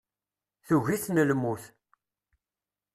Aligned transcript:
Tugi-ten 0.67 1.17
lmut. 1.29 1.63